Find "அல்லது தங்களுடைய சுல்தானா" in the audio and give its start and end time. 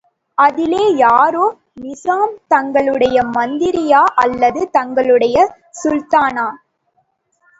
4.15-6.47